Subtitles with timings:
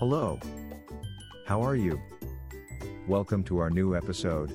[0.00, 0.40] Hello.
[1.44, 2.00] How are you?
[3.06, 4.50] Welcome to our new episode.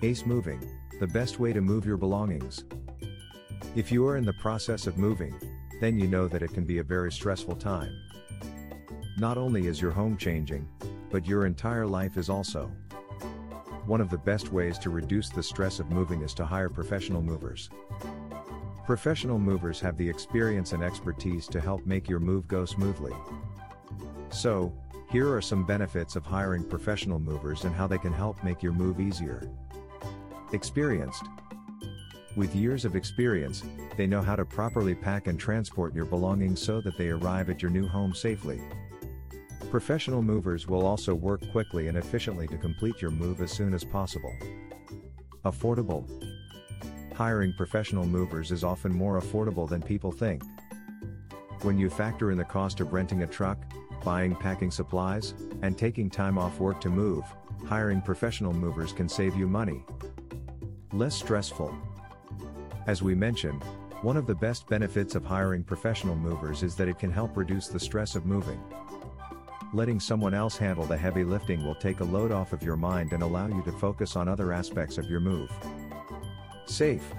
[0.00, 0.66] Ace Moving,
[0.98, 2.64] the best way to move your belongings.
[3.76, 5.38] If you are in the process of moving,
[5.78, 7.94] then you know that it can be a very stressful time.
[9.18, 10.66] Not only is your home changing,
[11.10, 12.72] but your entire life is also.
[13.84, 17.20] One of the best ways to reduce the stress of moving is to hire professional
[17.20, 17.68] movers.
[18.86, 23.12] Professional movers have the experience and expertise to help make your move go smoothly.
[24.30, 24.72] So,
[25.10, 28.72] here are some benefits of hiring professional movers and how they can help make your
[28.72, 29.42] move easier.
[30.52, 31.24] Experienced.
[32.36, 33.64] With years of experience,
[33.96, 37.60] they know how to properly pack and transport your belongings so that they arrive at
[37.60, 38.60] your new home safely.
[39.70, 43.84] Professional movers will also work quickly and efficiently to complete your move as soon as
[43.84, 44.34] possible.
[45.44, 46.08] Affordable.
[47.20, 50.42] Hiring professional movers is often more affordable than people think.
[51.60, 53.58] When you factor in the cost of renting a truck,
[54.02, 57.22] buying packing supplies, and taking time off work to move,
[57.66, 59.84] hiring professional movers can save you money.
[60.94, 61.74] Less stressful.
[62.86, 63.62] As we mentioned,
[64.00, 67.68] one of the best benefits of hiring professional movers is that it can help reduce
[67.68, 68.64] the stress of moving.
[69.74, 73.12] Letting someone else handle the heavy lifting will take a load off of your mind
[73.12, 75.50] and allow you to focus on other aspects of your move.
[76.70, 77.12] Safe.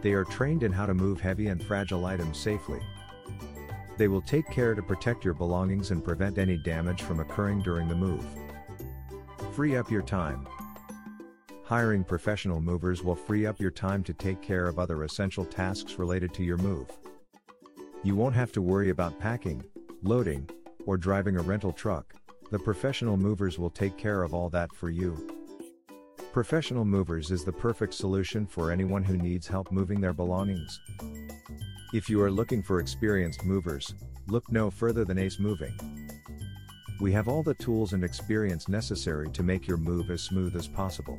[0.00, 2.80] They are trained in how to move heavy and fragile items safely.
[3.98, 7.88] They will take care to protect your belongings and prevent any damage from occurring during
[7.88, 8.24] the move.
[9.52, 10.48] Free up your time.
[11.64, 15.98] Hiring professional movers will free up your time to take care of other essential tasks
[15.98, 16.88] related to your move.
[18.02, 19.62] You won't have to worry about packing,
[20.02, 20.48] loading,
[20.86, 22.14] or driving a rental truck,
[22.50, 25.37] the professional movers will take care of all that for you.
[26.32, 30.78] Professional Movers is the perfect solution for anyone who needs help moving their belongings.
[31.94, 33.94] If you are looking for experienced movers,
[34.26, 35.74] look no further than Ace Moving.
[37.00, 40.68] We have all the tools and experience necessary to make your move as smooth as
[40.68, 41.18] possible.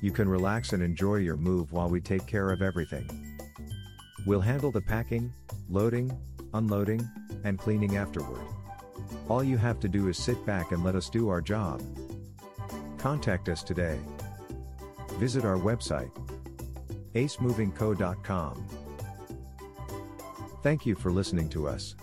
[0.00, 3.36] You can relax and enjoy your move while we take care of everything.
[4.26, 5.32] We'll handle the packing,
[5.68, 6.16] loading,
[6.54, 7.06] unloading,
[7.42, 8.46] and cleaning afterward.
[9.28, 11.82] All you have to do is sit back and let us do our job.
[12.98, 13.98] Contact us today.
[15.18, 16.10] Visit our website
[17.14, 18.68] acemovingco.com.
[20.62, 21.96] Thank you for listening to us.